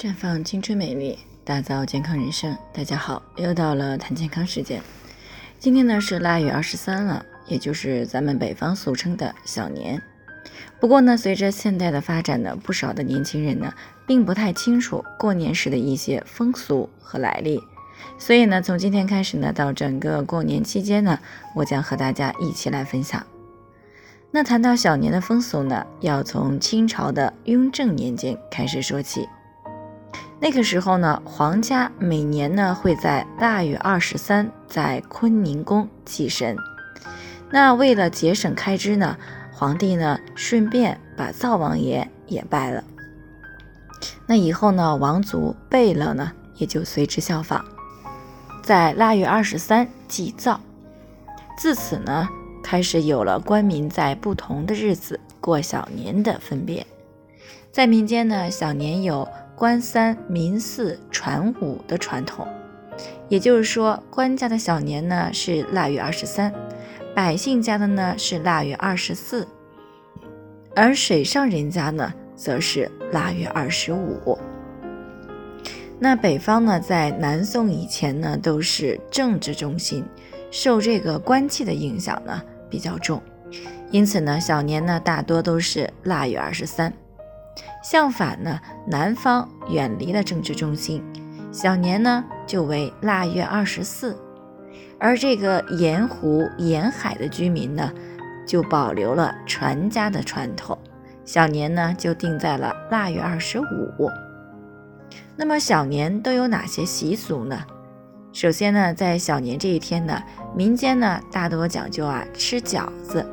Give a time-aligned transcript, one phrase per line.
[0.00, 2.56] 绽放青春美丽，打造健康人生。
[2.72, 4.80] 大家好，又到了谈健康时间。
[5.58, 10.00] 今天呢是腊月二十三了，也就是咱们北方俗称的小年。
[10.80, 13.74] 不过呢，随着现代的发展呢，不少的年轻人呢，
[14.06, 17.60] 并不太清楚过年时的一些风俗和来历。
[18.16, 21.18] 所以呢，从今天开始呢，到整个过年期间呢，
[21.54, 23.22] 我将和大家一起来分享。
[24.30, 29.28] 那谈到小年的风俗呢，要从清朝的雍正年间开始说起。
[30.42, 36.56] 那个时候呢，皇家每年呢会在腊月二十三在坤宁宫祭神。
[37.50, 39.18] 那为了节省开支呢，
[39.52, 42.82] 皇帝呢顺便把灶王爷也拜了。
[44.26, 47.62] 那以后呢，王族贝勒呢也就随之效仿，
[48.62, 50.58] 在腊月二十三祭灶。
[51.58, 52.26] 自此呢，
[52.64, 56.86] 开始有了官民在不同的日子过小年的分别。
[57.70, 59.28] 在民间呢，小年有。
[59.60, 62.48] 官三民四传五的传统，
[63.28, 66.50] 也就是说，官家的小年呢是腊月二十三，
[67.14, 69.46] 百姓家的呢是腊月二十四，
[70.74, 74.38] 而水上人家呢则是腊月二十五。
[75.98, 80.02] 那北方呢，在南宋以前呢都是政治中心，
[80.50, 83.20] 受这个官气的影响呢比较重，
[83.90, 86.90] 因此呢小年呢大多都是腊月二十三。
[87.82, 91.02] 相反呢，南方远离了政治中心，
[91.50, 94.16] 小年呢就为腊月二十四，
[94.98, 97.92] 而这个沿湖沿海的居民呢，
[98.46, 100.78] 就保留了传家的传统，
[101.24, 103.64] 小年呢就定在了腊月二十五。
[105.36, 107.64] 那么小年都有哪些习俗呢？
[108.32, 110.22] 首先呢，在小年这一天呢，
[110.54, 113.26] 民间呢大多讲究啊吃饺子，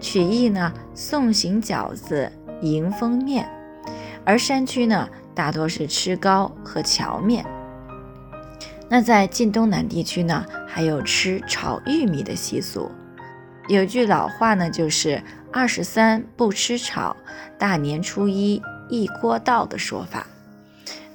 [0.00, 3.48] 取意呢送行饺子迎丰面。
[4.24, 7.44] 而山区呢，大多是吃糕和荞面。
[8.88, 12.90] 那在晋东南地区呢，还有吃炒玉米的习俗。
[13.68, 15.22] 有句老话呢，就是
[15.52, 17.16] “二十三不吃炒，
[17.56, 20.26] 大年初一一锅倒”的说法。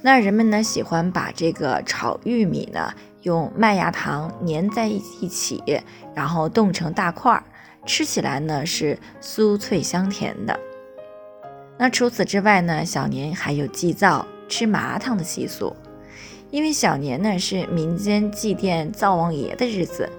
[0.02, 2.94] 那人们呢，喜欢把这个炒玉米呢，
[3.24, 5.62] 用麦芽糖粘在一起，
[6.14, 7.44] 然后冻成大块儿，
[7.86, 10.58] 吃起来呢是酥脆香甜的。
[11.78, 15.76] 那除此之外呢，小年还有祭灶、吃麻糖的习俗。
[16.52, 20.10] 因为小年呢是民间祭奠灶王爷的日子。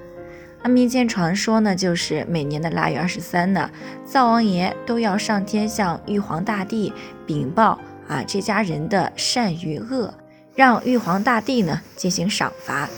[0.62, 3.70] 那民间传说呢，就是每年的腊月二十三呢，
[4.04, 6.92] 灶王爷都要上天向玉皇大帝
[7.24, 10.12] 禀报啊这家人的善与恶，
[10.54, 12.88] 让玉皇大帝呢进行赏罚。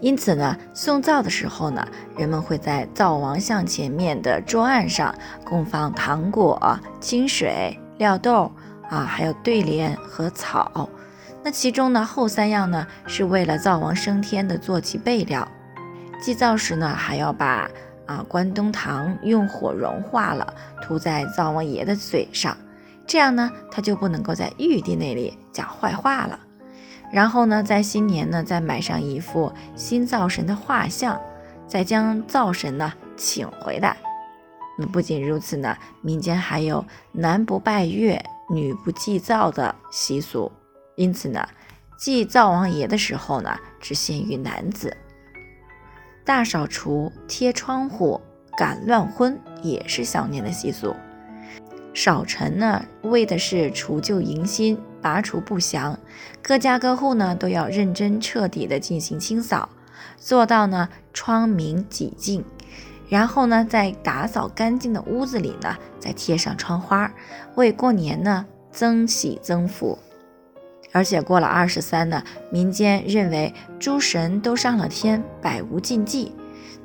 [0.00, 8.50] 因此呢，送灶的时候呢，人们会在灶王像前面的桌案上供放糖果、清水、料豆
[8.88, 10.88] 啊，还有对联和草。
[11.42, 15.46] 那其中呢，后三样呢，是为了灶王升天的坐骑备料。
[16.22, 17.68] 祭灶时呢，还要把
[18.06, 22.56] 啊关东糖用火融化了，涂在灶王爷的嘴上，
[23.06, 26.38] 这样呢，他就不能够在玉帝那里讲坏话了。
[27.12, 31.20] 然后呢，在新年呢，再买上一副新灶神的画像，
[31.66, 33.96] 再将灶神呢请回来。
[34.78, 40.50] 那不仅如此呢，民间还有男不拜月，女不祭灶的习俗。
[40.94, 41.46] 因此呢，
[41.98, 44.96] 祭灶王爷的时候呢，只限于男子。
[46.24, 48.20] 大扫除、贴窗户、
[48.56, 50.94] 赶乱婚也是小年的习俗。
[51.92, 54.78] 扫尘呢，为的是除旧迎新。
[55.00, 55.98] 拔除不祥，
[56.42, 59.68] 各家各户呢都要认真彻底的进行清扫，
[60.16, 62.44] 做到呢窗明几净。
[63.08, 67.12] 然后呢，在打扫干净的屋子里呢，再贴上窗花，
[67.56, 69.98] 为过年呢增喜增福。
[70.92, 72.22] 而且过了二十三呢，
[72.52, 76.32] 民间认为诸神都上了天，百无禁忌。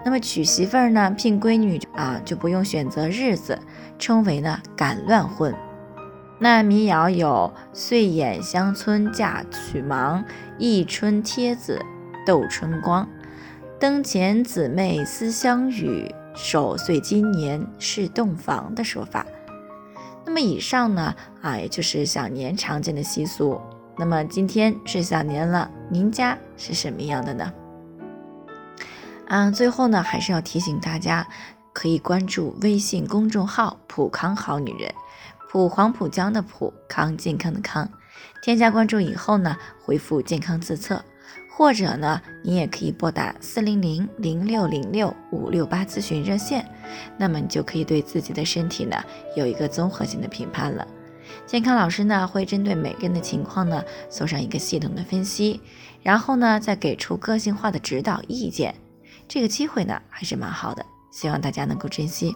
[0.04, 3.60] 那么娶媳妇儿呢，聘闺女啊，就不用选择日子，
[3.98, 5.54] 称为呢赶乱婚。
[6.38, 10.24] 那民谣有“岁眼乡村嫁娶忙，
[10.58, 11.82] 一春贴子
[12.26, 13.08] 斗春光，
[13.80, 19.26] 灯前姊妹思相与，守岁今年是洞房”的说法。
[20.26, 23.62] 那么以上呢，啊，也就是小年常见的习俗。
[23.98, 27.54] 那么今天是小年了，您家是什么样的呢？
[29.30, 31.26] 啊，最后呢，还是要提醒大家，
[31.72, 34.94] 可以关注微信公众号“普康好女人”。
[35.50, 37.90] 浦黄浦江的浦康健康的康。
[38.42, 41.04] 添加关注以后呢回复健康自测。
[41.58, 46.70] 或者呢你也可以拨打四零零零六零六五六八咨询热线
[47.18, 49.02] 那么你就可以对自己的身体呢
[49.38, 50.86] 有一个综合性的评判了。
[51.48, 55.62] 健康老师呢会针对每个人的情况呢做上一个系统的分析
[56.04, 58.76] 然后呢再给出个性化的指导意见。
[59.26, 62.36] 这个机会呢还是蛮好的希望大家能够珍惜。